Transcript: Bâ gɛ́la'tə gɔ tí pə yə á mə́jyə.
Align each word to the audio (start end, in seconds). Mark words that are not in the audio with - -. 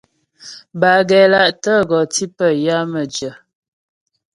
Bâ 0.79 0.91
gɛ́la'tə 1.09 1.73
gɔ 1.89 1.99
tí 2.13 2.25
pə 2.35 2.47
yə 2.63 2.71
á 2.79 2.81
mə́jyə. 2.91 3.31